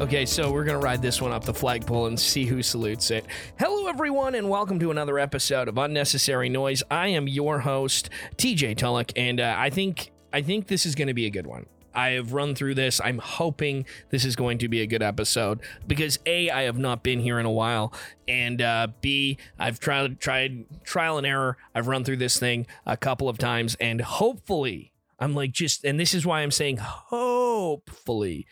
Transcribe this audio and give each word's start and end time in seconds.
Okay, 0.00 0.24
so 0.26 0.52
we're 0.52 0.62
gonna 0.62 0.78
ride 0.78 1.02
this 1.02 1.20
one 1.20 1.32
up 1.32 1.44
the 1.44 1.52
flagpole 1.52 2.06
and 2.06 2.18
see 2.18 2.44
who 2.44 2.62
salutes 2.62 3.10
it. 3.10 3.26
Hello, 3.58 3.88
everyone, 3.88 4.36
and 4.36 4.48
welcome 4.48 4.78
to 4.78 4.92
another 4.92 5.18
episode 5.18 5.66
of 5.66 5.76
Unnecessary 5.76 6.48
Noise. 6.48 6.84
I 6.88 7.08
am 7.08 7.26
your 7.26 7.58
host, 7.58 8.08
TJ 8.36 8.76
Tulloch, 8.76 9.10
and 9.16 9.40
uh, 9.40 9.56
I 9.58 9.70
think 9.70 10.12
I 10.32 10.40
think 10.40 10.68
this 10.68 10.86
is 10.86 10.94
going 10.94 11.08
to 11.08 11.14
be 11.14 11.26
a 11.26 11.30
good 11.30 11.48
one. 11.48 11.66
I 11.92 12.10
have 12.10 12.32
run 12.32 12.54
through 12.54 12.76
this. 12.76 13.00
I'm 13.02 13.18
hoping 13.18 13.86
this 14.10 14.24
is 14.24 14.36
going 14.36 14.58
to 14.58 14.68
be 14.68 14.82
a 14.82 14.86
good 14.86 15.02
episode 15.02 15.58
because 15.84 16.20
a 16.26 16.48
I 16.48 16.62
have 16.62 16.78
not 16.78 17.02
been 17.02 17.18
here 17.18 17.40
in 17.40 17.46
a 17.46 17.50
while, 17.50 17.92
and 18.28 18.62
uh, 18.62 18.86
b 19.00 19.36
I've 19.58 19.80
tried 19.80 20.20
tried 20.20 20.64
trial 20.84 21.18
and 21.18 21.26
error. 21.26 21.56
I've 21.74 21.88
run 21.88 22.04
through 22.04 22.18
this 22.18 22.38
thing 22.38 22.68
a 22.86 22.96
couple 22.96 23.28
of 23.28 23.36
times, 23.36 23.76
and 23.80 24.00
hopefully 24.00 24.92
I'm 25.18 25.34
like 25.34 25.50
just, 25.50 25.84
and 25.84 25.98
this 25.98 26.14
is 26.14 26.24
why 26.24 26.42
I'm 26.42 26.52
saying 26.52 26.76
hopefully. 26.76 28.46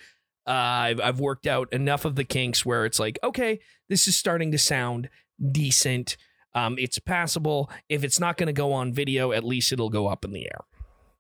Uh, 0.46 0.50
I've, 0.50 1.00
I've 1.00 1.20
worked 1.20 1.46
out 1.46 1.72
enough 1.72 2.04
of 2.04 2.14
the 2.14 2.24
kinks 2.24 2.64
where 2.64 2.84
it's 2.84 3.00
like, 3.00 3.18
okay, 3.24 3.60
this 3.88 4.06
is 4.06 4.16
starting 4.16 4.52
to 4.52 4.58
sound 4.58 5.08
decent. 5.52 6.16
Um, 6.54 6.76
it's 6.78 6.98
passable. 6.98 7.70
If 7.88 8.04
it's 8.04 8.20
not 8.20 8.36
going 8.36 8.46
to 8.46 8.52
go 8.52 8.72
on 8.72 8.92
video, 8.92 9.32
at 9.32 9.44
least 9.44 9.72
it'll 9.72 9.90
go 9.90 10.06
up 10.06 10.24
in 10.24 10.32
the 10.32 10.44
air, 10.44 10.60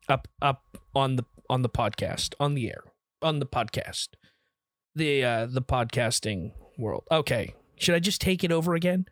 up 0.08 0.28
up 0.40 0.62
on 0.94 1.16
the 1.16 1.24
on 1.50 1.62
the 1.62 1.68
podcast, 1.68 2.34
on 2.40 2.54
the 2.54 2.68
air, 2.68 2.84
on 3.20 3.38
the 3.38 3.46
podcast, 3.46 4.08
the 4.94 5.24
uh, 5.24 5.46
the 5.46 5.60
podcasting 5.60 6.52
world. 6.78 7.04
Okay, 7.10 7.54
should 7.76 7.94
I 7.94 7.98
just 7.98 8.20
take 8.20 8.44
it 8.44 8.52
over 8.52 8.74
again? 8.74 9.06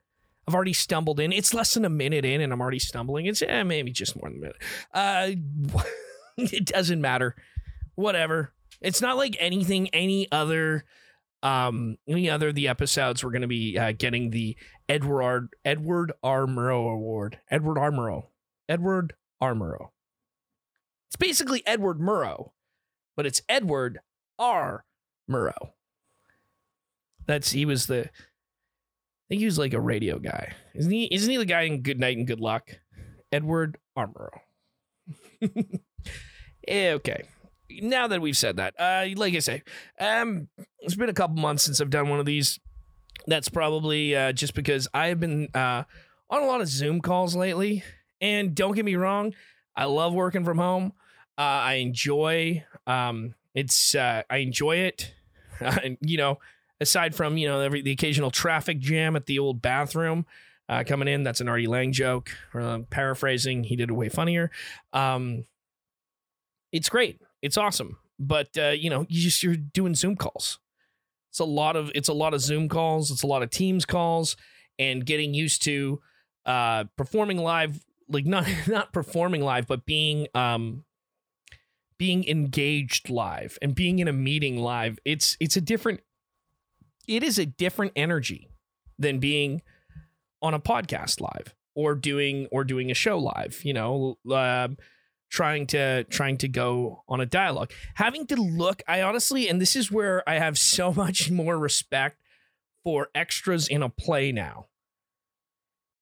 I've 0.49 0.55
already 0.55 0.73
stumbled 0.73 1.21
in. 1.21 1.33
It's 1.33 1.53
less 1.53 1.75
than 1.75 1.85
a 1.85 1.91
minute 1.91 2.25
in, 2.25 2.41
and 2.41 2.53
I'm 2.53 2.61
already 2.61 2.79
stumbling. 2.79 3.27
It's 3.27 3.43
eh, 3.43 3.63
maybe 3.63 3.91
just 3.91 4.17
more 4.17 4.29
than 4.31 4.39
a 4.39 4.41
minute. 4.41 4.57
Uh, 4.93 5.83
it 6.39 6.67
doesn't 6.67 7.01
matter. 7.01 7.37
Whatever. 7.97 8.54
It's 8.85 9.01
not 9.01 9.17
like 9.17 9.37
anything, 9.41 9.89
any 9.89 10.31
other, 10.31 10.85
um, 11.43 11.97
any 12.07 12.29
other 12.29 12.49
of 12.49 12.55
the 12.55 12.69
episodes 12.69 13.25
we're 13.25 13.31
going 13.31 13.43
to 13.43 13.49
be 13.49 13.79
uh, 13.79 13.93
getting 13.97 14.31
the 14.31 14.57
Edward 14.89 15.49
Edward 15.65 16.13
R. 16.23 16.47
Murrow 16.47 16.93
Award. 16.93 17.39
Edward. 17.51 17.77
Murrow. 17.77 18.27
Edward. 18.69 19.15
Murrow. 19.43 19.89
It's 21.09 21.17
basically 21.19 21.63
Edward 21.67 21.99
Murrow, 21.99 22.53
but 23.17 23.27
it's 23.27 23.43
Edward 23.49 24.01
R. 24.39 24.85
Murrow. 25.31 25.73
That's 27.27 27.53
he 27.53 27.65
was 27.65 27.87
the. 27.87 28.01
I 28.07 29.29
think 29.29 29.39
he 29.41 29.47
was 29.47 29.59
like 29.59 29.73
a 29.73 29.81
radio 29.81 30.19
guy, 30.19 30.53
isn't 30.75 30.91
he? 30.91 31.05
Isn't 31.07 31.31
he 31.31 31.39
the 31.39 31.47
guy 31.47 31.63
in 31.63 31.83
Good 31.83 31.99
Night 31.99 32.17
and 32.17 32.27
Good 32.27 32.41
Luck? 32.41 32.71
Edward. 33.33 33.79
Murrow. 33.97 34.41
Eh, 36.67 36.93
okay 36.93 37.25
now 37.71 38.07
that 38.09 38.21
we've 38.21 38.37
said 38.37 38.57
that, 38.57 38.75
uh, 38.79 39.07
like 39.17 39.35
I 39.35 39.39
say, 39.39 39.63
um, 40.01 40.49
it's 40.81 40.95
been 40.95 41.09
a 41.09 41.15
couple 41.15 41.37
months 41.37 41.65
since 41.65 41.81
I've 41.81 41.91
done 41.91 42.09
one 42.09 42.21
of 42.21 42.27
these. 42.27 42.59
That's 43.27 43.49
probably 43.49 44.15
uh, 44.15 44.33
just 44.33 44.55
because 44.55 44.89
I've 44.93 45.21
been 45.21 45.49
uh, 45.55 45.85
on 46.31 46.43
a 46.43 46.47
lot 46.47 46.61
of 46.61 46.69
Zoom 46.69 47.01
calls 47.01 47.35
lately. 47.35 47.85
And 48.21 48.55
don't 48.55 48.75
get 48.75 48.85
me 48.85 48.97
wrong, 48.97 49.35
I 49.77 49.85
love 49.85 50.15
working 50.15 50.45
from 50.45 50.59
home. 50.59 50.93
Uh, 51.37 51.43
I 51.43 51.75
enjoy 51.75 52.65
um, 52.87 53.35
it's 53.55 53.95
uh, 53.95 54.23
I 54.29 54.39
enjoy 54.39 54.77
it. 54.77 55.15
you 56.01 56.19
know, 56.19 56.39
aside 56.81 57.15
from 57.15 57.37
you 57.37 57.47
know 57.47 57.61
every 57.61 57.83
the 57.83 57.93
occasional 57.93 58.31
traffic 58.31 58.79
jam 58.79 59.17
at 59.17 59.27
the 59.27 59.39
old 59.39 59.63
bathroom. 59.63 60.27
Uh, 60.67 60.83
coming 60.87 61.09
in, 61.09 61.23
that's 61.23 61.43
an 61.43 61.49
Artie 61.49 61.67
Lange 61.67 61.93
joke. 61.93 62.31
Uh, 62.55 62.79
paraphrasing, 62.89 63.65
he 63.65 63.77
did 63.77 63.91
it 63.91 63.93
way 63.93 64.09
funnier. 64.09 64.51
Um, 64.95 65.45
it's 66.73 66.89
great. 66.89 67.21
It's 67.45 67.59
awesome. 67.59 67.99
But 68.19 68.57
uh, 68.57 68.71
you 68.71 68.89
know, 68.89 69.05
you 69.09 69.21
just 69.21 69.43
you're 69.43 69.55
doing 69.55 69.95
Zoom 69.95 70.17
calls. 70.17 70.59
It's 71.31 71.41
a 71.41 71.45
lot 71.45 71.77
of 71.77 71.93
it's 71.95 72.09
a 72.09 72.15
lot 72.15 72.33
of 72.33 72.41
Zoom 72.41 72.71
calls, 72.71 73.11
it's 73.11 73.23
a 73.23 73.27
lot 73.27 73.43
of 73.43 73.51
Teams 73.51 73.85
calls, 73.85 74.37
and 74.79 75.05
getting 75.05 75.35
used 75.35 75.63
to 75.65 76.01
uh 76.47 76.85
performing 76.97 77.37
live, 77.37 77.85
like 78.09 78.25
not 78.35 78.47
not 78.67 78.95
performing 78.95 79.43
live, 79.43 79.67
but 79.67 79.85
being 79.85 80.27
um 80.35 80.85
being 81.99 82.27
engaged 82.27 83.11
live 83.11 83.59
and 83.61 83.75
being 83.75 83.99
in 83.99 84.09
a 84.09 84.13
meeting 84.13 84.57
live. 84.57 84.99
It's 85.05 85.37
it's 85.39 85.57
a 85.57 85.61
different 85.61 86.01
it 87.07 87.23
is 87.23 87.39
a 87.39 87.45
different 87.45 87.93
energy 87.95 88.49
than 88.99 89.19
being 89.19 89.61
on 90.41 90.55
a 90.55 90.61
podcast 90.61 91.21
live 91.21 91.55
or 91.75 91.95
doing 91.95 92.47
or 92.51 92.65
doing 92.65 92.91
a 92.91 92.95
show 92.95 93.19
live 93.19 93.61
you 93.65 93.73
know 93.75 94.17
uh, 94.31 94.69
trying 95.35 95.67
to 95.67 96.05
trying 96.05 96.39
to 96.39 96.47
go 96.47 97.03
on 97.09 97.21
a 97.21 97.27
dialogue. 97.27 97.73
Having 97.95 98.29
to 98.29 98.37
look 98.37 98.83
i 98.87 99.03
honestly 99.03 99.49
and 99.49 99.61
this 99.61 99.75
is 99.75 99.91
where 99.91 100.27
i 100.29 100.35
have 100.35 100.57
so 100.57 100.93
much 101.05 101.31
more 101.31 101.59
respect 101.59 102.19
for 102.85 103.09
extras 103.15 103.67
in 103.67 103.83
a 103.83 103.89
play 103.89 104.31
now. 104.31 104.67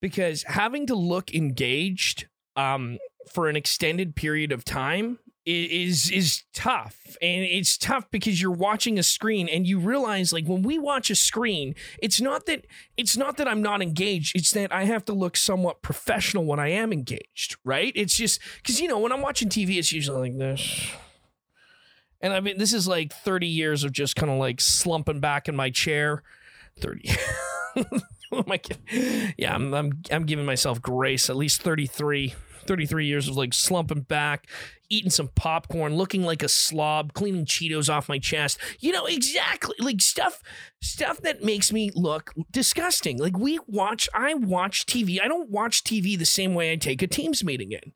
Because 0.03 0.43
having 0.43 0.87
to 0.89 0.97
look 0.97 1.33
engaged 1.33 2.27
um, 2.57 2.99
for 3.33 3.49
an 3.49 3.57
extended 3.57 4.17
period 4.17 4.53
of 4.53 4.65
time 4.65 5.19
is 5.45 6.11
is 6.11 6.45
tough. 6.55 7.17
And 7.21 7.45
it's 7.45 7.77
tough 7.77 8.11
because 8.11 8.41
you're 8.41 8.51
watching 8.51 8.99
a 8.99 9.03
screen 9.03 9.49
and 9.49 9.67
you 9.67 9.79
realize 9.79 10.33
like 10.33 10.47
when 10.47 10.63
we 10.63 10.79
watch 10.79 11.11
a 11.11 11.15
screen 11.15 11.75
it's 11.99 12.21
not 12.21 12.47
that 12.47 12.67
it's 12.97 13.17
not 13.17 13.37
that 13.39 13.49
I'm 13.49 13.63
not 13.63 13.83
engaged. 13.83 14.37
It's 14.37 14.53
that 14.53 14.73
I 14.73 14.85
have 14.85 15.05
to 15.07 15.13
look 15.13 15.37
somewhat 15.37 15.83
professional 15.83 16.45
when 16.45 16.61
I 16.61 16.69
am 16.69 16.93
engaged 16.93 17.57
right? 17.65 17.93
It's 17.97 18.17
just 18.17 18.41
cuz 18.65 18.81
you 18.81 18.89
know 18.89 18.99
when 18.99 19.13
I'm 19.13 19.23
watching 19.23 19.49
TV 19.49 19.79
it's 19.79 19.93
usually 19.93 20.31
like 20.31 20.39
this. 20.39 20.91
And 22.21 22.33
I 22.33 22.41
mean 22.41 22.59
this 22.59 22.73
is 22.73 22.87
like 22.87 23.13
30 23.13 23.47
years 23.49 23.83
of 23.85 23.93
just 23.93 24.15
kind 24.15 24.31
of 24.31 24.39
like 24.39 24.61
slumping 24.61 25.21
back 25.21 25.49
in 25.49 25.57
my 25.57 25.71
chair. 25.71 26.23
30 26.81 27.11
oh 28.33 28.45
my 28.47 28.59
yeah 29.37 29.55
I'm, 29.55 29.75
I'm 29.75 30.03
I'm 30.11 30.25
giving 30.25 30.47
myself 30.47 30.81
grace 30.81 31.29
at 31.29 31.37
least 31.37 31.61
33 31.61 32.35
33 32.63 33.07
years 33.07 33.29
of 33.29 33.37
like 33.37 33.55
slumping 33.55 34.03
back, 34.03 34.47
eating 34.89 35.11
some 35.11 35.29
popcorn, 35.35 35.97
looking 35.97 36.23
like 36.23 36.43
a 36.43 36.49
slob, 36.49 37.13
cleaning 37.13 37.47
Cheetos 37.47 37.93
off 37.93 38.09
my 38.09 38.19
chest. 38.19 38.59
You 38.81 38.93
know, 38.93 39.07
exactly 39.07 39.77
like 39.79 40.01
stuff 40.01 40.43
stuff 40.81 41.21
that 41.23 41.45
makes 41.45 41.73
me 41.73 41.91
look 41.95 42.33
disgusting. 42.51 43.19
Like 43.19 43.39
we 43.39 43.59
watch 43.67 44.09
I 44.15 44.35
watch 44.35 44.87
TV. 44.87 45.21
I 45.23 45.29
don't 45.29 45.51
watch 45.51 45.85
TV 45.85 46.19
the 46.19 46.25
same 46.25 46.55
way 46.55 46.73
I 46.73 46.77
take 46.77 47.03
a 47.03 47.07
Teams 47.07 47.45
meeting 47.45 47.73
in. 47.73 47.93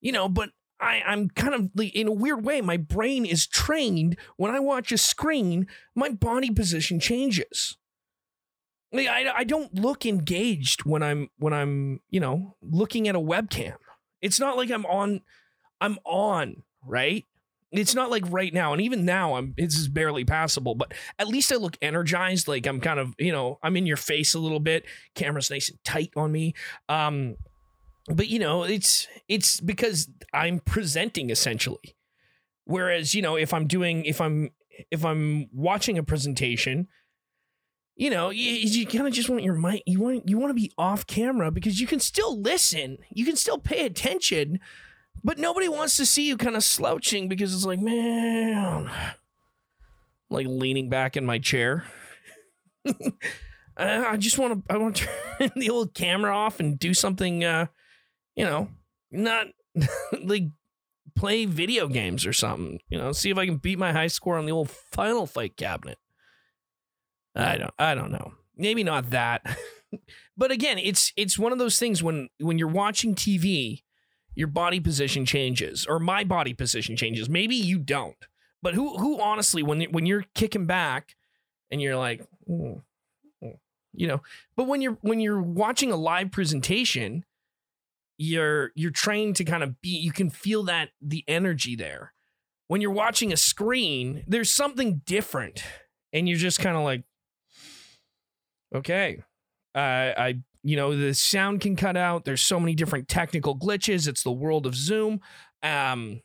You 0.00 0.12
know, 0.12 0.28
but 0.28 0.50
I, 0.80 1.02
I'm 1.06 1.28
kind 1.28 1.54
of 1.54 1.70
like, 1.74 1.94
in 1.94 2.08
a 2.08 2.12
weird 2.12 2.44
way, 2.44 2.60
my 2.60 2.78
brain 2.78 3.26
is 3.26 3.46
trained 3.46 4.16
when 4.36 4.50
I 4.50 4.60
watch 4.60 4.92
a 4.92 4.98
screen, 4.98 5.66
my 5.94 6.08
body 6.08 6.50
position 6.50 7.00
changes. 7.00 7.76
I, 8.92 9.32
I 9.38 9.44
don't 9.44 9.74
look 9.74 10.04
engaged 10.04 10.84
when 10.84 11.02
I'm 11.02 11.30
when 11.38 11.52
I'm 11.52 12.00
you 12.10 12.20
know 12.20 12.56
looking 12.62 13.08
at 13.08 13.14
a 13.14 13.20
webcam. 13.20 13.76
It's 14.20 14.40
not 14.40 14.56
like 14.56 14.70
I'm 14.70 14.86
on 14.86 15.22
I'm 15.80 15.98
on 16.04 16.62
right. 16.86 17.24
It's 17.72 17.94
not 17.94 18.10
like 18.10 18.24
right 18.28 18.52
now, 18.52 18.72
and 18.72 18.82
even 18.82 19.04
now 19.04 19.36
I'm 19.36 19.54
it's 19.56 19.86
barely 19.86 20.24
passable. 20.24 20.74
But 20.74 20.92
at 21.18 21.28
least 21.28 21.52
I 21.52 21.56
look 21.56 21.76
energized. 21.80 22.48
Like 22.48 22.66
I'm 22.66 22.80
kind 22.80 22.98
of 22.98 23.14
you 23.18 23.32
know 23.32 23.58
I'm 23.62 23.76
in 23.76 23.86
your 23.86 23.96
face 23.96 24.34
a 24.34 24.40
little 24.40 24.60
bit. 24.60 24.84
Camera's 25.14 25.50
nice 25.50 25.68
and 25.68 25.82
tight 25.84 26.10
on 26.16 26.32
me. 26.32 26.54
Um, 26.88 27.36
but 28.08 28.28
you 28.28 28.40
know 28.40 28.64
it's 28.64 29.06
it's 29.28 29.60
because 29.60 30.08
I'm 30.32 30.58
presenting 30.60 31.30
essentially. 31.30 31.96
Whereas 32.64 33.14
you 33.14 33.22
know 33.22 33.36
if 33.36 33.54
I'm 33.54 33.68
doing 33.68 34.04
if 34.04 34.20
I'm 34.20 34.50
if 34.90 35.04
I'm 35.04 35.48
watching 35.52 35.96
a 35.96 36.02
presentation 36.02 36.88
you 38.00 38.08
know, 38.08 38.30
you, 38.30 38.50
you 38.50 38.86
kind 38.86 39.06
of 39.06 39.12
just 39.12 39.28
want 39.28 39.42
your 39.42 39.54
mic. 39.54 39.82
You 39.84 40.00
want 40.00 40.26
you 40.26 40.38
want 40.38 40.48
to 40.48 40.54
be 40.54 40.72
off 40.78 41.06
camera 41.06 41.50
because 41.50 41.82
you 41.82 41.86
can 41.86 42.00
still 42.00 42.40
listen. 42.40 42.96
You 43.10 43.26
can 43.26 43.36
still 43.36 43.58
pay 43.58 43.84
attention, 43.84 44.58
but 45.22 45.38
nobody 45.38 45.68
wants 45.68 45.98
to 45.98 46.06
see 46.06 46.26
you 46.26 46.38
kind 46.38 46.56
of 46.56 46.64
slouching 46.64 47.28
because 47.28 47.54
it's 47.54 47.66
like, 47.66 47.78
man, 47.78 48.90
like 50.30 50.46
leaning 50.46 50.88
back 50.88 51.14
in 51.18 51.26
my 51.26 51.38
chair. 51.38 51.84
I 53.76 54.16
just 54.16 54.38
want 54.38 54.66
to 54.66 54.74
I 54.74 54.78
want 54.78 54.96
to 54.96 55.08
turn 55.38 55.50
the 55.56 55.68
old 55.68 55.92
camera 55.92 56.34
off 56.34 56.58
and 56.58 56.78
do 56.78 56.94
something 56.94 57.44
uh 57.44 57.66
you 58.34 58.46
know, 58.46 58.70
not 59.10 59.48
like 60.24 60.44
play 61.14 61.44
video 61.44 61.86
games 61.86 62.24
or 62.24 62.32
something, 62.32 62.80
you 62.88 62.96
know, 62.96 63.12
see 63.12 63.28
if 63.28 63.36
I 63.36 63.44
can 63.44 63.58
beat 63.58 63.78
my 63.78 63.92
high 63.92 64.06
score 64.06 64.38
on 64.38 64.46
the 64.46 64.52
old 64.52 64.70
final 64.70 65.26
fight 65.26 65.58
cabinet. 65.58 65.98
I 67.34 67.56
don't 67.56 67.74
I 67.78 67.94
don't 67.94 68.10
know. 68.10 68.34
Maybe 68.56 68.84
not 68.84 69.10
that. 69.10 69.42
but 70.36 70.50
again, 70.50 70.78
it's 70.78 71.12
it's 71.16 71.38
one 71.38 71.52
of 71.52 71.58
those 71.58 71.78
things 71.78 72.02
when 72.02 72.28
when 72.38 72.58
you're 72.58 72.68
watching 72.68 73.14
TV, 73.14 73.82
your 74.34 74.48
body 74.48 74.80
position 74.80 75.24
changes 75.24 75.86
or 75.86 75.98
my 75.98 76.24
body 76.24 76.54
position 76.54 76.96
changes. 76.96 77.28
Maybe 77.28 77.56
you 77.56 77.78
don't. 77.78 78.16
But 78.62 78.74
who 78.74 78.98
who 78.98 79.20
honestly 79.20 79.62
when 79.62 79.82
when 79.84 80.06
you're 80.06 80.24
kicking 80.34 80.66
back 80.66 81.16
and 81.70 81.80
you're 81.80 81.96
like 81.96 82.26
you 83.92 84.06
know, 84.06 84.22
but 84.56 84.66
when 84.66 84.80
you're 84.80 84.98
when 85.00 85.20
you're 85.20 85.42
watching 85.42 85.90
a 85.90 85.96
live 85.96 86.30
presentation, 86.30 87.24
you're 88.18 88.70
you're 88.74 88.90
trained 88.90 89.36
to 89.36 89.44
kind 89.44 89.62
of 89.62 89.80
be 89.80 89.90
you 89.90 90.12
can 90.12 90.30
feel 90.30 90.64
that 90.64 90.90
the 91.00 91.24
energy 91.26 91.74
there. 91.74 92.12
When 92.68 92.80
you're 92.80 92.92
watching 92.92 93.32
a 93.32 93.36
screen, 93.36 94.22
there's 94.28 94.52
something 94.52 95.02
different 95.04 95.64
and 96.12 96.28
you're 96.28 96.38
just 96.38 96.60
kind 96.60 96.76
of 96.76 96.84
like, 96.84 97.02
okay, 98.74 99.22
uh, 99.74 99.78
I 99.78 100.40
you 100.62 100.76
know 100.76 100.96
the 100.96 101.14
sound 101.14 101.60
can 101.60 101.76
cut 101.76 101.96
out. 101.96 102.24
There's 102.24 102.42
so 102.42 102.60
many 102.60 102.74
different 102.74 103.08
technical 103.08 103.58
glitches. 103.58 104.06
It's 104.06 104.22
the 104.22 104.32
world 104.32 104.66
of 104.66 104.74
Zoom, 104.74 105.20
um, 105.62 106.22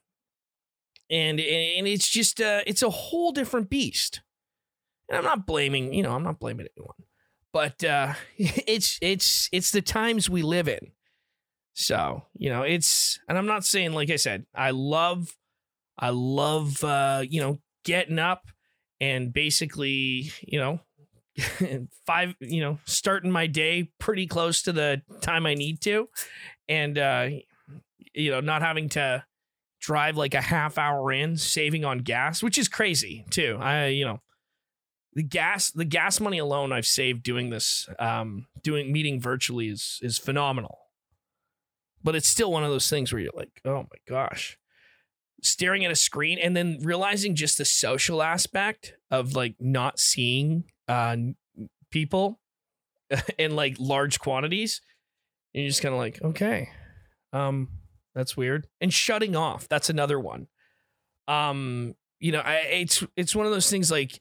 and 1.10 1.40
and 1.40 1.88
it's 1.88 2.10
just 2.10 2.42
uh, 2.42 2.62
it's 2.68 2.84
a 2.84 2.90
whole 2.90 3.32
different 3.32 3.70
beast. 3.70 4.22
And 5.10 5.18
I'm 5.18 5.24
not 5.24 5.46
blaming 5.46 5.94
you 5.94 6.04
know 6.04 6.12
I'm 6.12 6.24
not 6.24 6.40
blaming 6.40 6.68
anyone, 6.76 6.96
but 7.54 7.84
uh, 7.84 8.14
it's 8.38 8.98
it's 9.02 9.50
it's 9.52 9.72
the 9.72 9.82
times 9.82 10.30
we 10.30 10.42
live 10.42 10.68
in. 10.68 10.92
So 11.74 12.24
you 12.38 12.50
know 12.50 12.64
it's 12.64 13.20
and 13.28 13.38
I'm 13.38 13.48
not 13.48 13.66
saying 13.66 13.94
like 13.94 14.10
I 14.10 14.16
said 14.18 14.46
I 14.54 14.72
love 14.72 15.36
I 15.98 16.10
love 16.10 16.84
uh, 16.84 17.24
you 17.28 17.42
know 17.42 17.60
getting 17.84 18.20
up 18.20 18.48
and 19.00 19.32
basically 19.32 20.32
you 20.42 20.60
know 20.60 20.80
five, 22.06 22.36
you 22.40 22.62
know, 22.62 22.80
starting 22.86 23.32
my 23.32 23.48
day 23.48 23.92
pretty 24.00 24.28
close 24.28 24.62
to 24.64 24.72
the 24.72 25.02
time 25.22 25.46
I 25.46 25.54
need 25.54 25.82
to, 25.82 26.10
and 26.70 26.98
uh, 26.98 27.30
you 28.14 28.32
know, 28.32 28.40
not 28.40 28.62
having 28.62 28.90
to 28.90 29.24
drive 29.80 30.18
like 30.18 30.34
a 30.34 30.42
half 30.42 30.78
hour 30.78 31.12
in, 31.12 31.38
saving 31.38 31.86
on 31.86 32.00
gas, 32.00 32.42
which 32.42 32.58
is 32.58 32.68
crazy 32.68 33.26
too. 33.30 33.58
I, 33.60 33.88
you 33.88 34.06
know, 34.06 34.22
the 35.14 35.24
gas, 35.24 35.72
the 35.72 35.86
gas 35.86 36.20
money 36.20 36.38
alone 36.38 36.72
I've 36.72 36.86
saved 36.86 37.24
doing 37.24 37.50
this, 37.50 37.88
um, 38.00 38.48
doing 38.64 38.92
meeting 38.92 39.20
virtually 39.20 39.68
is 39.68 40.00
is 40.02 40.18
phenomenal. 40.18 40.80
But 42.04 42.16
it's 42.16 42.28
still 42.28 42.52
one 42.52 42.64
of 42.64 42.70
those 42.70 42.90
things 42.90 43.12
where 43.12 43.22
you're 43.22 43.32
like, 43.36 43.62
oh 43.66 43.84
my 43.84 43.98
gosh, 44.08 44.58
staring 45.42 45.86
at 45.86 45.92
a 45.92 45.96
screen 45.96 46.38
and 46.40 46.56
then 46.56 46.80
realizing 46.82 47.36
just 47.36 47.58
the 47.58 47.66
social 47.66 48.22
aspect 48.22 48.94
of 49.10 49.36
like 49.36 49.56
not 49.60 50.00
seeing 50.00 50.66
uh, 50.88 51.16
people 51.92 52.40
in 53.38 53.56
like 53.56 53.76
large 53.80 54.20
quantities. 54.20 54.82
And 55.54 55.64
you're 55.64 55.70
just 55.70 55.82
kind 55.82 55.94
of 55.94 56.00
like, 56.00 56.22
okay, 56.22 56.70
um, 57.32 57.70
that's 58.14 58.36
weird. 58.36 58.68
And 58.82 58.94
shutting 58.94 59.36
off, 59.36 59.68
that's 59.70 59.90
another 59.90 60.20
one. 60.20 60.48
Um, 61.28 61.96
you 62.20 62.32
know, 62.32 62.40
I, 62.40 62.56
it's 62.72 63.04
it's 63.16 63.36
one 63.36 63.46
of 63.46 63.52
those 63.52 63.70
things 63.70 63.90
like 63.90 64.20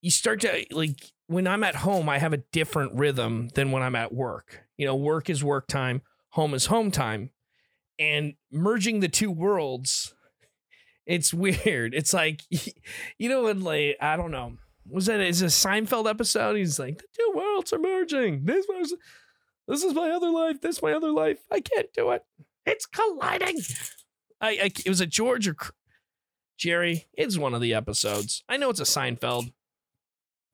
you 0.00 0.10
start 0.10 0.40
to 0.40 0.64
like 0.70 1.12
when 1.26 1.46
I'm 1.46 1.62
at 1.62 1.76
home, 1.76 2.08
I 2.08 2.18
have 2.18 2.32
a 2.32 2.38
different 2.52 2.94
rhythm 2.94 3.48
than 3.54 3.70
when 3.70 3.82
I'm 3.82 3.94
at 3.94 4.12
work. 4.12 4.64
You 4.76 4.86
know, 4.86 4.96
work 4.96 5.30
is 5.30 5.44
work 5.44 5.68
time, 5.68 6.02
home 6.30 6.54
is 6.54 6.66
home 6.66 6.90
time, 6.90 7.30
and 7.98 8.34
merging 8.50 9.00
the 9.00 9.08
two 9.08 9.30
worlds, 9.30 10.14
it's 11.06 11.32
weird. 11.34 11.94
It's 11.94 12.12
like, 12.12 12.42
you 13.18 13.28
know, 13.28 13.44
when 13.44 13.60
like 13.60 13.96
I 14.00 14.16
don't 14.16 14.32
know 14.32 14.56
was 14.90 15.06
that 15.06 15.20
is 15.20 15.42
a 15.42 15.46
Seinfeld 15.46 16.08
episode? 16.08 16.56
He's 16.56 16.78
like, 16.78 16.98
the 16.98 17.04
two 17.16 17.32
worlds 17.34 17.72
are 17.72 17.78
merging. 17.78 18.44
This 18.44 18.66
was 18.68 18.94
this 19.68 19.84
is 19.84 19.94
my 19.94 20.10
other 20.10 20.30
life. 20.30 20.60
This 20.60 20.76
is 20.76 20.82
my 20.82 20.92
other 20.92 21.12
life. 21.12 21.38
I 21.50 21.60
can't 21.60 21.92
do 21.92 22.10
it. 22.10 22.24
It's 22.66 22.86
colliding. 22.86 23.60
I, 24.40 24.48
I 24.50 24.70
it 24.84 24.88
was 24.88 25.00
a 25.00 25.06
George 25.06 25.46
or 25.46 25.56
Jerry. 26.58 27.06
It's 27.14 27.38
one 27.38 27.54
of 27.54 27.60
the 27.60 27.74
episodes. 27.74 28.42
I 28.48 28.56
know 28.56 28.70
it's 28.70 28.80
a 28.80 28.84
Seinfeld. 28.84 29.52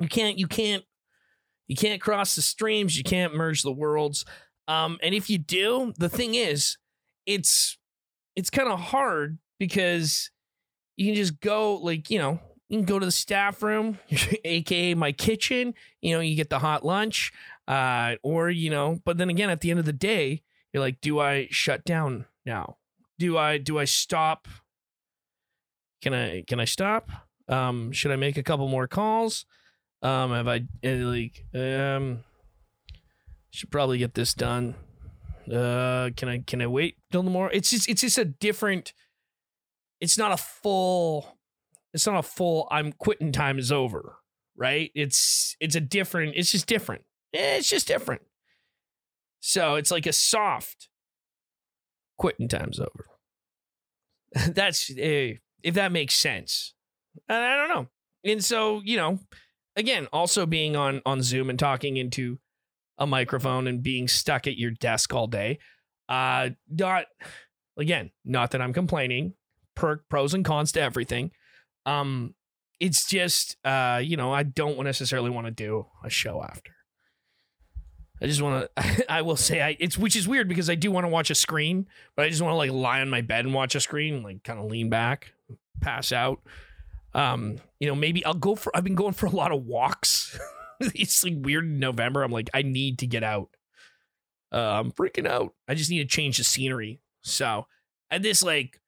You 0.01 0.09
can't 0.09 0.39
you 0.39 0.47
can't 0.47 0.85
you 1.69 1.77
can't 1.77 2.01
cross 2.01 2.37
the 2.37 2.43
streams. 2.43 2.97
You 2.97 3.05
can't 3.05 3.35
merge 3.35 3.63
the 3.63 3.73
worlds. 3.73 4.25
Um, 4.69 4.99
and 5.03 5.15
if 5.15 5.31
you 5.31 5.39
do, 5.39 5.93
the 5.97 6.09
thing 6.09 6.35
is, 6.35 6.77
it's 7.25 7.79
it's 8.35 8.51
kind 8.51 8.69
of 8.69 8.79
hard 8.79 9.39
because 9.59 10.31
you 10.97 11.07
can 11.07 11.15
just 11.15 11.41
go 11.41 11.77
like 11.77 12.11
you 12.11 12.19
know 12.19 12.41
you 12.69 12.79
can 12.79 12.85
go 12.85 12.99
to 12.99 13.07
the 13.07 13.13
staff 13.13 13.63
room, 13.63 13.99
aka 14.45 14.95
my 14.95 15.13
kitchen. 15.13 15.75
You 16.01 16.15
know, 16.15 16.21
you 16.21 16.35
get 16.35 16.51
the 16.51 16.59
hot 16.59 16.85
lunch, 16.85 17.33
uh, 17.69 18.17
or 18.23 18.51
you 18.51 18.71
know. 18.71 19.01
But 19.05 19.19
then 19.19 19.31
again, 19.31 19.51
at 19.51 19.61
the 19.61 19.71
end 19.71 19.79
of 19.79 19.87
the 19.87 19.93
day, 19.93 20.43
you're 20.73 20.83
like, 20.83 21.01
do 21.01 21.21
I 21.21 21.49
shut 21.51 21.85
down 21.85 22.27
now? 22.45 22.77
Do 23.19 23.39
I 23.39 23.59
do 23.59 23.79
I 23.79 23.85
stop? 23.85 24.49
Can 26.03 26.13
I 26.13 26.43
can 26.47 26.61
I 26.61 26.65
stop? 26.65 27.11
Um, 27.49 27.93
should 27.93 28.11
I 28.11 28.17
make 28.17 28.37
a 28.37 28.43
couple 28.43 28.69
more 28.69 28.89
calls? 28.89 29.47
Um, 30.03 30.33
have 30.33 30.49
I 30.49 30.65
eh, 30.83 30.97
like 30.97 31.45
um? 31.55 32.25
Should 33.51 33.71
probably 33.71 33.99
get 33.99 34.15
this 34.15 34.35
done. 34.35 34.75
Uh, 35.51 36.11
can 36.17 36.29
I 36.29 36.39
can 36.39 36.61
I 36.61 36.67
wait 36.67 36.97
till 37.13 37.23
tomorrow? 37.23 37.51
It's 37.53 37.71
just 37.71 37.89
it's 37.89 38.01
just 38.01 38.19
a 38.19 38.25
different. 38.25 38.93
It's 40.01 40.19
not 40.19 40.33
a 40.33 40.37
full 40.37 41.36
it's 41.97 42.07
not 42.07 42.19
a 42.19 42.23
full 42.23 42.69
I'm 42.71 42.93
quitting 42.93 43.33
time 43.33 43.59
is 43.59 43.73
over, 43.73 44.19
right? 44.55 44.91
It's 44.95 45.57
it's 45.61 45.75
a 45.75 45.81
different, 45.81 46.35
it's 46.37 46.53
just 46.53 46.67
different. 46.67 47.05
It's 47.33 47.71
just 47.71 47.89
different. 47.89 48.21
So 49.41 49.77
it's 49.77 49.91
like 49.91 50.05
a 50.05 50.13
soft 50.13 50.91
quitting 52.19 52.49
time's 52.49 52.79
over. 52.79 53.07
That's 54.49 54.91
uh, 54.91 55.41
if 55.63 55.75
that 55.75 55.91
makes 55.91 56.15
sense. 56.17 56.75
I 57.31 57.57
don't 57.57 57.69
know. 57.71 57.87
And 58.31 58.45
so, 58.45 58.83
you 58.85 58.99
know, 58.99 59.19
again, 59.75 60.07
also 60.13 60.45
being 60.45 60.77
on 60.77 61.01
on 61.07 61.23
Zoom 61.23 61.49
and 61.49 61.59
talking 61.59 61.97
into 61.97 62.39
a 62.99 63.07
microphone 63.07 63.67
and 63.67 63.83
being 63.83 64.07
stuck 64.07 64.47
at 64.47 64.59
your 64.59 64.73
desk 64.73 65.15
all 65.15 65.29
day. 65.29 65.61
Uh 66.11 66.51
not 66.69 67.07
again, 67.79 68.11
not 68.23 68.51
that 68.51 68.61
I'm 68.61 68.75
complaining. 68.75 69.33
Per, 69.75 70.03
pros 70.11 70.35
and 70.35 70.45
cons 70.45 70.73
to 70.73 70.83
everything. 70.83 71.31
Um, 71.87 72.35
it's 72.79 73.07
just 73.07 73.57
uh, 73.65 74.01
you 74.03 74.17
know, 74.17 74.33
I 74.33 74.43
don't 74.43 74.83
necessarily 74.85 75.31
want 75.31 75.47
to 75.47 75.51
do 75.51 75.87
a 76.05 76.11
show 76.11 76.43
after. 76.43 76.73
I 78.21 78.27
just 78.27 78.43
want 78.43 78.69
to. 78.77 79.05
I 79.13 79.23
will 79.23 79.37
say 79.37 79.63
I. 79.63 79.77
It's 79.79 79.97
which 79.97 80.17
is 80.17 80.29
weird 80.29 80.49
because 80.49 80.69
I 80.69 80.75
do 80.75 80.91
want 80.91 81.05
to 81.05 81.09
watch 81.09 81.31
a 81.31 81.35
screen, 81.35 81.87
but 82.17 82.25
I 82.25 82.29
just 82.29 82.43
want 82.43 82.53
to 82.53 82.57
like 82.57 82.71
lie 82.71 83.01
on 83.01 83.11
my 83.11 83.21
bed 83.21 83.45
and 83.45 83.55
watch 83.55 83.75
a 83.75 83.81
screen, 83.81 84.23
like 84.23 84.43
kind 84.43 84.59
of 84.59 84.67
lean 84.67 84.91
back, 84.91 85.33
pass 85.81 86.13
out. 86.13 86.41
Um, 87.15 87.59
you 87.81 87.89
know, 87.89 87.95
maybe 87.95 88.25
I'll 88.25 88.35
go 88.35 88.55
for. 88.55 88.77
I've 88.77 88.85
been 88.85 88.95
going 88.95 89.13
for 89.13 89.27
a 89.27 89.31
lot 89.31 89.53
of 89.53 89.65
walks. 89.65 90.39
it's 90.81 91.25
like 91.25 91.35
weird 91.37 91.65
in 91.65 91.79
November. 91.79 92.23
I'm 92.23 92.33
like, 92.33 92.51
I 92.53 92.63
need 92.63 92.99
to 92.99 93.07
get 93.07 93.23
out. 93.23 93.51
Uh, 94.53 94.81
I'm 94.81 94.93
freaking 94.93 95.27
out. 95.27 95.55
I 95.69 95.75
just 95.75 95.91
need 95.91 95.99
to 95.99 96.17
change 96.17 96.39
the 96.39 96.45
scenery. 96.45 97.01
So, 97.23 97.67
and 98.11 98.25
this 98.25 98.43
like 98.43 98.81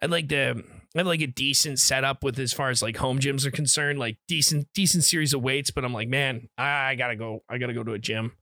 I'd 0.00 0.10
like 0.10 0.28
to 0.30 0.64
have 1.00 1.06
like 1.06 1.22
a 1.22 1.26
decent 1.26 1.78
setup 1.78 2.22
with 2.22 2.38
as 2.38 2.52
far 2.52 2.70
as 2.70 2.82
like 2.82 2.96
home 2.96 3.18
gyms 3.18 3.46
are 3.46 3.50
concerned, 3.50 3.98
like 3.98 4.18
decent 4.28 4.68
decent 4.74 5.04
series 5.04 5.32
of 5.32 5.42
weights. 5.42 5.70
But 5.70 5.84
I'm 5.84 5.94
like, 5.94 6.08
man, 6.08 6.48
I 6.58 6.94
gotta 6.96 7.16
go. 7.16 7.42
I 7.48 7.58
gotta 7.58 7.74
go 7.74 7.82
to 7.82 7.92
a 7.92 7.98
gym. 7.98 8.32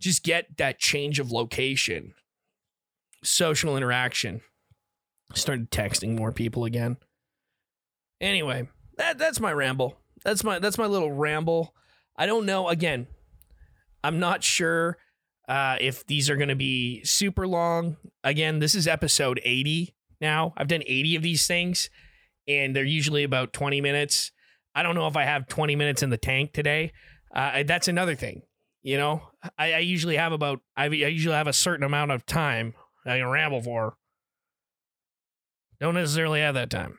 Just 0.00 0.22
get 0.22 0.56
that 0.56 0.78
change 0.78 1.18
of 1.18 1.30
location, 1.30 2.14
social 3.22 3.76
interaction. 3.76 4.40
Started 5.34 5.70
texting 5.70 6.16
more 6.16 6.32
people 6.32 6.64
again. 6.64 6.96
Anyway, 8.20 8.68
that 8.96 9.18
that's 9.18 9.38
my 9.40 9.52
ramble. 9.52 9.98
That's 10.24 10.42
my 10.42 10.58
that's 10.58 10.78
my 10.78 10.86
little 10.86 11.12
ramble. 11.12 11.74
I 12.16 12.26
don't 12.26 12.46
know. 12.46 12.68
Again, 12.68 13.06
I'm 14.02 14.18
not 14.18 14.42
sure 14.42 14.98
uh, 15.48 15.76
if 15.80 16.06
these 16.06 16.30
are 16.30 16.36
going 16.36 16.48
to 16.48 16.56
be 16.56 17.04
super 17.04 17.46
long. 17.46 17.96
Again, 18.24 18.58
this 18.58 18.74
is 18.74 18.86
episode 18.86 19.40
80 19.44 19.94
now. 20.20 20.54
I've 20.56 20.68
done 20.68 20.82
80 20.86 21.16
of 21.16 21.22
these 21.22 21.46
things, 21.46 21.90
and 22.46 22.74
they're 22.74 22.84
usually 22.84 23.24
about 23.24 23.52
20 23.52 23.80
minutes. 23.80 24.32
I 24.74 24.82
don't 24.82 24.94
know 24.94 25.06
if 25.06 25.16
I 25.16 25.24
have 25.24 25.48
20 25.48 25.76
minutes 25.76 26.02
in 26.02 26.10
the 26.10 26.18
tank 26.18 26.52
today. 26.52 26.92
Uh, 27.34 27.62
that's 27.64 27.88
another 27.88 28.14
thing. 28.14 28.42
You 28.82 28.96
know, 28.96 29.22
I, 29.58 29.74
I 29.74 29.78
usually 29.78 30.16
have 30.16 30.32
about 30.32 30.60
I, 30.76 30.84
I, 30.84 30.88
usually 30.88 31.34
have 31.34 31.46
a 31.46 31.52
certain 31.52 31.84
amount 31.84 32.12
of 32.12 32.24
time 32.24 32.74
I 33.04 33.18
can 33.18 33.28
ramble 33.28 33.62
for. 33.62 33.94
Don't 35.80 35.94
necessarily 35.94 36.40
have 36.40 36.54
that 36.54 36.70
time. 36.70 36.98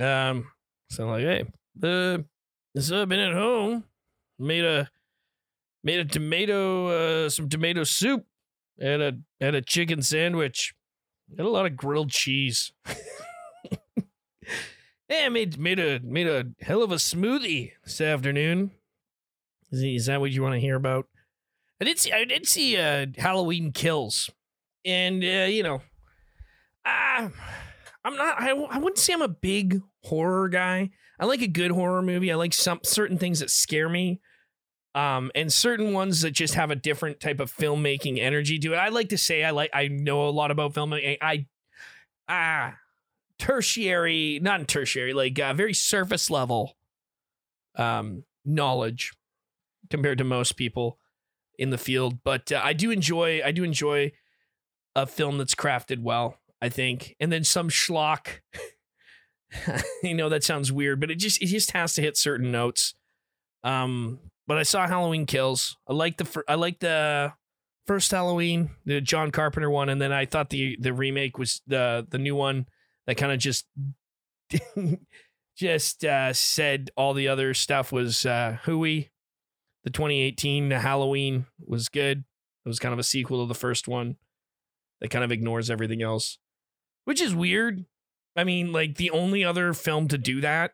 Um, 0.00 0.48
so 0.90 1.06
like, 1.08 1.22
hey, 1.22 1.44
uh, 1.82 2.18
so 2.80 3.02
I've 3.02 3.08
been 3.08 3.20
at 3.20 3.32
home, 3.32 3.84
made 4.38 4.64
a 4.64 4.90
made 5.84 6.00
a 6.00 6.04
tomato, 6.04 7.26
uh, 7.26 7.30
some 7.30 7.48
tomato 7.48 7.84
soup, 7.84 8.24
and 8.78 9.02
a 9.02 9.12
and 9.40 9.54
a 9.54 9.62
chicken 9.62 10.02
sandwich. 10.02 10.74
Got 11.36 11.46
a 11.46 11.50
lot 11.50 11.66
of 11.66 11.76
grilled 11.76 12.10
cheese. 12.10 12.72
I 15.10 15.28
made 15.28 15.58
made 15.58 15.78
a 15.78 16.00
made 16.00 16.26
a 16.26 16.46
hell 16.60 16.82
of 16.82 16.92
a 16.92 16.96
smoothie 16.96 17.72
this 17.84 18.00
afternoon. 18.00 18.72
Is, 19.70 19.82
is 19.82 20.06
that 20.06 20.20
what 20.20 20.32
you 20.32 20.42
want 20.42 20.54
to 20.54 20.60
hear 20.60 20.76
about? 20.76 21.06
I 21.80 21.84
did 21.84 21.98
see 21.98 22.12
I 22.12 22.24
did 22.24 22.46
see 22.46 22.76
uh, 22.76 23.06
Halloween 23.16 23.72
Kills, 23.72 24.30
and 24.84 25.22
uh, 25.24 25.46
you 25.48 25.62
know, 25.62 25.82
uh, 26.84 27.28
I'm 28.04 28.16
not. 28.16 28.40
I, 28.40 28.50
I 28.50 28.78
wouldn't 28.78 28.98
say 28.98 29.12
I'm 29.12 29.22
a 29.22 29.28
big 29.28 29.82
horror 30.04 30.48
guy. 30.48 30.90
I 31.18 31.26
like 31.26 31.42
a 31.42 31.48
good 31.48 31.70
horror 31.70 32.02
movie. 32.02 32.30
I 32.30 32.36
like 32.36 32.52
some 32.52 32.80
certain 32.82 33.18
things 33.18 33.40
that 33.40 33.50
scare 33.50 33.88
me 33.88 34.20
um, 34.94 35.32
and 35.34 35.52
certain 35.52 35.92
ones 35.92 36.20
that 36.22 36.30
just 36.30 36.54
have 36.54 36.70
a 36.70 36.76
different 36.76 37.20
type 37.20 37.40
of 37.40 37.52
filmmaking 37.52 38.20
energy 38.20 38.58
to 38.60 38.74
it. 38.74 38.76
I 38.76 38.88
like 38.88 39.08
to 39.08 39.18
say 39.18 39.44
I 39.44 39.50
like 39.50 39.70
I 39.74 39.88
know 39.88 40.28
a 40.28 40.30
lot 40.30 40.50
about 40.50 40.74
filmmaking. 40.74 41.18
I 41.20 41.46
ah 42.28 42.74
tertiary, 43.38 44.38
not 44.40 44.66
tertiary, 44.68 45.12
like 45.12 45.38
uh, 45.38 45.52
very 45.54 45.74
surface 45.74 46.30
level 46.30 46.76
um, 47.76 48.24
knowledge 48.44 49.12
compared 49.90 50.18
to 50.18 50.24
most 50.24 50.52
people 50.52 50.98
in 51.58 51.70
the 51.70 51.78
field. 51.78 52.22
But 52.22 52.52
uh, 52.52 52.60
I 52.62 52.72
do 52.72 52.90
enjoy 52.90 53.42
I 53.44 53.50
do 53.50 53.64
enjoy 53.64 54.12
a 54.94 55.06
film 55.06 55.38
that's 55.38 55.54
crafted 55.54 56.00
well. 56.00 56.38
I 56.62 56.68
think, 56.68 57.16
and 57.20 57.30
then 57.32 57.44
some 57.44 57.68
schlock. 57.68 58.28
you 60.02 60.14
know 60.14 60.28
that 60.28 60.44
sounds 60.44 60.72
weird, 60.72 61.00
but 61.00 61.10
it 61.10 61.16
just 61.16 61.42
it 61.42 61.46
just 61.46 61.72
has 61.72 61.94
to 61.94 62.02
hit 62.02 62.16
certain 62.16 62.52
notes. 62.52 62.94
Um, 63.64 64.18
but 64.46 64.58
I 64.58 64.62
saw 64.62 64.86
Halloween 64.86 65.26
Kills. 65.26 65.76
I 65.88 65.92
like 65.92 66.16
the 66.16 66.24
fir- 66.24 66.44
I 66.48 66.54
like 66.54 66.80
the 66.80 67.32
first 67.86 68.10
Halloween, 68.10 68.70
the 68.84 69.00
John 69.00 69.30
Carpenter 69.30 69.70
one, 69.70 69.88
and 69.88 70.00
then 70.00 70.12
I 70.12 70.26
thought 70.26 70.50
the 70.50 70.76
the 70.80 70.92
remake 70.92 71.38
was 71.38 71.62
the 71.66 72.06
the 72.08 72.18
new 72.18 72.34
one 72.34 72.66
that 73.06 73.16
kind 73.16 73.32
of 73.32 73.38
just 73.38 73.66
just 75.56 76.04
uh, 76.04 76.32
said 76.32 76.90
all 76.96 77.14
the 77.14 77.28
other 77.28 77.54
stuff 77.54 77.92
was 77.92 78.26
uh, 78.26 78.58
hooey. 78.64 79.10
The 79.84 79.90
2018 79.90 80.70
Halloween 80.70 81.46
was 81.66 81.88
good. 81.88 82.24
It 82.64 82.68
was 82.68 82.78
kind 82.78 82.94
of 82.94 82.98
a 82.98 83.04
sequel 83.04 83.44
to 83.44 83.48
the 83.48 83.54
first 83.58 83.86
one 83.86 84.16
that 85.00 85.10
kind 85.10 85.24
of 85.24 85.30
ignores 85.30 85.70
everything 85.70 86.02
else, 86.02 86.38
which 87.04 87.20
is 87.20 87.34
weird. 87.34 87.84
I 88.36 88.44
mean, 88.44 88.72
like 88.72 88.96
the 88.96 89.10
only 89.10 89.44
other 89.44 89.74
film 89.74 90.08
to 90.08 90.18
do 90.18 90.40
that 90.40 90.72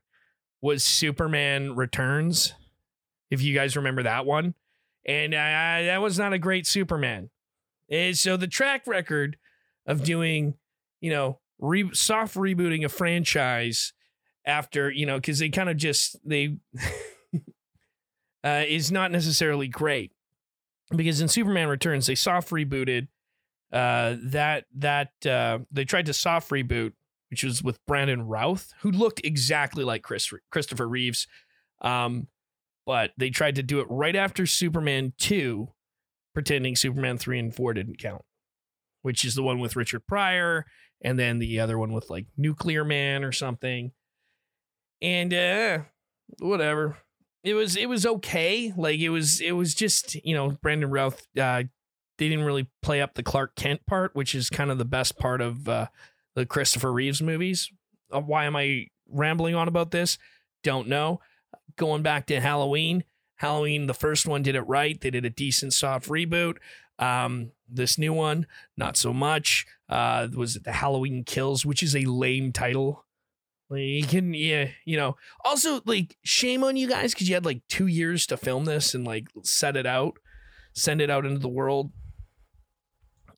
was 0.62 0.84
Superman 0.84 1.74
Returns, 1.74 2.54
if 3.30 3.42
you 3.42 3.54
guys 3.54 3.76
remember 3.76 4.02
that 4.02 4.26
one, 4.26 4.54
and 5.06 5.34
uh, 5.34 5.36
that 5.36 6.02
was 6.02 6.18
not 6.18 6.32
a 6.32 6.38
great 6.38 6.66
Superman. 6.66 7.30
And 7.90 8.16
so 8.16 8.36
the 8.36 8.46
track 8.46 8.86
record 8.86 9.36
of 9.86 10.04
doing, 10.04 10.54
you 11.00 11.10
know, 11.10 11.40
re- 11.58 11.92
soft 11.92 12.36
rebooting 12.36 12.84
a 12.84 12.88
franchise 12.88 13.92
after 14.46 14.90
you 14.90 15.04
know 15.04 15.16
because 15.16 15.38
they 15.38 15.50
kind 15.50 15.68
of 15.68 15.76
just 15.76 16.16
they 16.24 16.56
uh, 18.44 18.64
is 18.66 18.90
not 18.90 19.10
necessarily 19.10 19.68
great. 19.68 20.12
Because 20.94 21.20
in 21.20 21.28
Superman 21.28 21.68
Returns 21.68 22.06
they 22.06 22.14
soft 22.14 22.50
rebooted 22.50 23.08
uh, 23.72 24.16
that 24.22 24.64
that 24.76 25.12
uh, 25.26 25.60
they 25.70 25.84
tried 25.84 26.06
to 26.06 26.12
soft 26.12 26.50
reboot 26.50 26.92
which 27.30 27.44
was 27.44 27.62
with 27.62 27.84
Brandon 27.86 28.26
Routh 28.26 28.74
who 28.80 28.90
looked 28.90 29.20
exactly 29.24 29.84
like 29.84 30.02
Chris 30.02 30.32
Christopher 30.50 30.88
Reeves. 30.88 31.28
Um, 31.80 32.26
but 32.86 33.12
they 33.16 33.30
tried 33.30 33.54
to 33.56 33.62
do 33.62 33.80
it 33.80 33.86
right 33.90 34.16
after 34.16 34.46
Superman 34.46 35.12
2 35.18 35.68
pretending 36.34 36.76
Superman 36.76 37.18
3 37.18 37.38
and 37.38 37.54
4 37.54 37.74
didn't 37.74 37.98
count 37.98 38.22
which 39.02 39.24
is 39.24 39.34
the 39.34 39.42
one 39.42 39.58
with 39.58 39.76
Richard 39.76 40.06
Pryor 40.06 40.66
and 41.02 41.18
then 41.18 41.38
the 41.38 41.60
other 41.60 41.78
one 41.78 41.92
with 41.92 42.10
like 42.10 42.26
Nuclear 42.36 42.84
Man 42.84 43.24
or 43.24 43.32
something. 43.32 43.92
And 45.00 45.32
uh 45.32 45.78
whatever. 46.38 46.98
It 47.42 47.54
was 47.54 47.76
it 47.76 47.88
was 47.88 48.04
okay. 48.04 48.72
Like 48.76 49.00
it 49.00 49.10
was 49.10 49.40
it 49.40 49.52
was 49.52 49.74
just 49.74 50.14
you 50.24 50.34
know 50.34 50.50
brandon 50.62 50.90
routh 50.90 51.26
uh 51.38 51.64
they 52.18 52.28
didn't 52.28 52.44
really 52.44 52.68
play 52.82 53.00
up 53.00 53.14
the 53.14 53.22
clark 53.22 53.56
kent 53.56 53.80
part 53.86 54.14
which 54.14 54.34
is 54.34 54.50
kind 54.50 54.70
of 54.70 54.76
the 54.76 54.84
best 54.84 55.18
part 55.18 55.40
of 55.40 55.66
uh 55.68 55.86
the 56.34 56.46
christopher 56.46 56.92
reeves 56.92 57.22
movies. 57.22 57.70
Uh, 58.12 58.20
why 58.20 58.44
am 58.44 58.56
i 58.56 58.86
rambling 59.08 59.54
on 59.54 59.68
about 59.68 59.90
this? 59.90 60.18
Don't 60.62 60.88
know 60.88 61.20
going 61.76 62.02
back 62.02 62.26
to 62.26 62.40
halloween 62.40 63.04
halloween 63.36 63.86
the 63.86 63.94
first 63.94 64.26
one 64.26 64.42
did 64.42 64.54
it 64.54 64.62
right 64.62 65.00
they 65.00 65.10
did 65.10 65.24
a 65.24 65.30
decent 65.30 65.72
soft 65.72 66.08
reboot 66.08 66.56
um 66.98 67.52
this 67.68 67.96
new 67.96 68.12
one 68.12 68.46
not 68.76 68.96
so 68.96 69.12
much 69.12 69.66
uh 69.88 70.28
was 70.34 70.56
it 70.56 70.64
the 70.64 70.72
halloween 70.72 71.24
kills 71.24 71.64
which 71.64 71.82
is 71.82 71.96
a 71.96 72.04
lame 72.04 72.52
title 72.52 73.04
like 73.70 73.82
you 73.82 74.04
can, 74.04 74.34
yeah, 74.34 74.68
you 74.84 74.96
know. 74.96 75.16
Also, 75.44 75.80
like, 75.84 76.16
shame 76.24 76.64
on 76.64 76.76
you 76.76 76.88
guys 76.88 77.14
because 77.14 77.28
you 77.28 77.34
had 77.36 77.44
like 77.44 77.62
two 77.68 77.86
years 77.86 78.26
to 78.26 78.36
film 78.36 78.64
this 78.64 78.94
and 78.94 79.06
like 79.06 79.28
set 79.42 79.76
it 79.76 79.86
out, 79.86 80.18
send 80.74 81.00
it 81.00 81.08
out 81.08 81.24
into 81.24 81.38
the 81.38 81.48
world. 81.48 81.92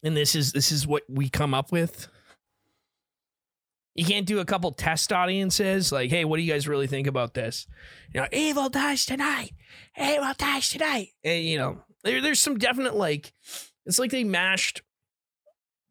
And 0.02 0.16
this 0.16 0.34
is 0.34 0.52
this 0.52 0.72
is 0.72 0.86
what 0.86 1.02
we 1.06 1.28
come 1.28 1.52
up 1.52 1.70
with. 1.70 2.08
You 3.94 4.04
can't 4.06 4.26
do 4.26 4.40
a 4.40 4.44
couple 4.44 4.72
test 4.72 5.12
audiences 5.12 5.92
like, 5.92 6.10
hey, 6.10 6.24
what 6.24 6.38
do 6.38 6.42
you 6.42 6.52
guys 6.52 6.66
really 6.66 6.86
think 6.86 7.06
about 7.06 7.34
this? 7.34 7.66
You 8.14 8.22
know, 8.22 8.26
evil 8.32 8.70
dies 8.70 9.04
tonight. 9.04 9.52
Evil 10.00 10.32
dies 10.38 10.70
tonight. 10.70 11.08
And 11.22 11.44
you 11.44 11.58
know, 11.58 11.82
there, 12.02 12.22
there's 12.22 12.40
some 12.40 12.58
definite 12.58 12.96
like, 12.96 13.32
it's 13.84 13.98
like 13.98 14.10
they 14.10 14.24
mashed 14.24 14.80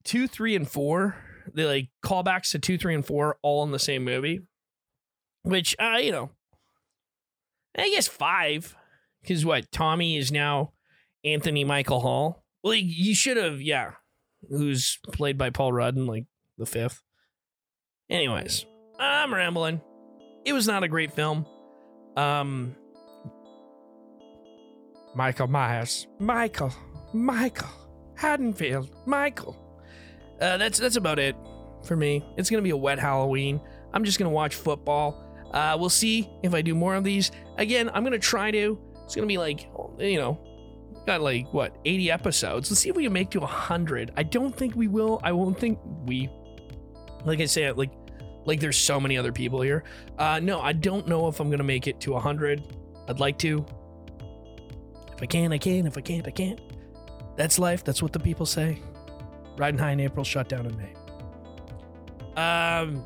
two, 0.03 0.27
three, 0.27 0.55
and 0.55 0.67
four 0.67 1.15
They 1.53 1.65
like 1.65 1.89
callbacks 2.03 2.51
to 2.51 2.59
two, 2.59 2.77
three, 2.77 2.95
and 2.95 3.05
four 3.05 3.37
all 3.41 3.63
in 3.63 3.71
the 3.71 3.79
same 3.79 4.03
movie. 4.03 4.41
Which 5.43 5.75
uh, 5.79 5.99
you 6.01 6.11
know, 6.11 6.31
I 7.77 7.89
guess 7.89 8.07
five. 8.07 8.75
Because 9.21 9.45
what, 9.45 9.71
Tommy 9.71 10.17
is 10.17 10.31
now 10.31 10.73
Anthony 11.23 11.63
Michael 11.63 11.99
Hall. 11.99 12.43
Well, 12.63 12.73
you 12.73 13.13
should 13.13 13.37
have, 13.37 13.61
yeah. 13.61 13.93
Who's 14.49 14.97
played 15.11 15.37
by 15.37 15.51
Paul 15.51 15.73
Rudd 15.73 15.95
in 15.95 16.07
like 16.07 16.25
the 16.57 16.65
fifth. 16.65 17.03
Anyways, 18.11 18.65
I'm 18.99 19.33
rambling. 19.33 19.81
It 20.45 20.53
was 20.53 20.67
not 20.67 20.83
a 20.83 20.87
great 20.87 21.13
film. 21.13 21.47
Um 22.15 22.75
Michael 25.15 25.47
Myers. 25.47 26.07
Michael. 26.19 26.71
Michael. 27.13 27.69
Haddonfield. 28.15 28.89
Michael. 29.05 29.57
Uh, 30.39 30.57
that's 30.57 30.79
that's 30.79 30.95
about 30.95 31.19
it 31.19 31.35
for 31.85 31.95
me. 31.95 32.23
It's 32.37 32.49
gonna 32.49 32.61
be 32.61 32.69
a 32.71 32.77
wet 32.77 32.99
Halloween. 32.99 33.61
I'm 33.93 34.03
just 34.03 34.19
gonna 34.19 34.31
watch 34.31 34.55
football. 34.55 35.23
Uh, 35.51 35.75
we'll 35.79 35.89
see 35.89 36.29
if 36.43 36.53
I 36.53 36.61
do 36.61 36.73
more 36.73 36.95
of 36.95 37.03
these. 37.03 37.31
Again, 37.57 37.89
I'm 37.93 38.03
gonna 38.03 38.19
try 38.19 38.51
to. 38.51 38.79
It's 39.03 39.15
gonna 39.15 39.27
be 39.27 39.37
like, 39.37 39.69
you 39.99 40.17
know, 40.17 40.39
got 41.05 41.21
like 41.21 41.51
what 41.53 41.77
80 41.85 42.11
episodes. 42.11 42.71
Let's 42.71 42.81
see 42.81 42.89
if 42.89 42.95
we 42.95 43.03
can 43.03 43.13
make 43.13 43.29
to 43.31 43.39
100. 43.39 44.11
I 44.15 44.23
don't 44.23 44.55
think 44.55 44.75
we 44.75 44.87
will. 44.87 45.19
I 45.23 45.31
won't 45.31 45.59
think 45.59 45.79
we. 46.05 46.29
Like 47.25 47.39
I 47.39 47.45
said, 47.45 47.77
like 47.77 47.91
like 48.45 48.59
there's 48.59 48.77
so 48.77 48.99
many 48.99 49.17
other 49.17 49.31
people 49.31 49.61
here. 49.61 49.83
Uh, 50.17 50.39
no, 50.39 50.61
I 50.61 50.73
don't 50.73 51.07
know 51.07 51.27
if 51.27 51.39
I'm 51.39 51.49
gonna 51.49 51.63
make 51.63 51.87
it 51.87 51.99
to 52.01 52.11
100. 52.11 52.63
I'd 53.07 53.19
like 53.19 53.37
to. 53.39 53.65
If 55.13 55.21
I 55.21 55.25
can, 55.25 55.51
I 55.51 55.57
can. 55.57 55.85
If 55.85 55.97
I 55.97 56.01
can't, 56.01 56.27
I 56.27 56.31
can't. 56.31 56.59
That's 57.35 57.59
life. 57.59 57.83
That's 57.83 58.01
what 58.01 58.13
the 58.13 58.19
people 58.19 58.45
say. 58.45 58.79
Riding 59.57 59.79
high 59.79 59.91
in 59.91 59.99
April, 59.99 60.23
shut 60.23 60.49
down 60.49 60.65
in 60.65 60.77
May. 60.77 60.93
Um, 62.41 63.05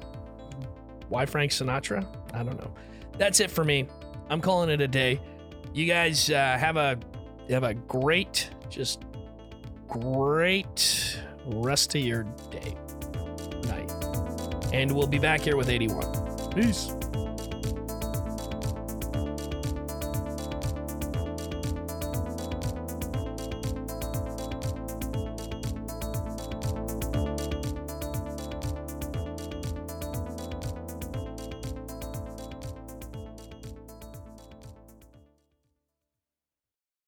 why 1.09 1.25
Frank 1.25 1.51
Sinatra? 1.51 2.05
I 2.33 2.43
don't 2.43 2.57
know. 2.57 2.73
That's 3.17 3.39
it 3.39 3.49
for 3.49 3.63
me. 3.63 3.87
I'm 4.29 4.41
calling 4.41 4.69
it 4.69 4.81
a 4.81 4.87
day. 4.87 5.19
You 5.73 5.85
guys 5.85 6.29
uh, 6.29 6.57
have 6.57 6.77
a 6.77 6.97
have 7.49 7.63
a 7.63 7.73
great, 7.73 8.49
just 8.69 9.03
great 9.87 11.19
rest 11.45 11.95
of 11.95 12.01
your 12.01 12.23
day, 12.49 12.75
night, 13.65 13.91
and 14.75 14.91
we'll 14.91 15.08
be 15.08 15.20
back 15.20 15.39
here 15.39 15.55
with 15.55 15.70
81. 15.70 16.51
Peace. 16.53 16.94